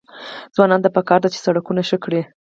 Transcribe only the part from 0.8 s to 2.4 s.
ته پکار ده چې، سړکونه ښه کړي.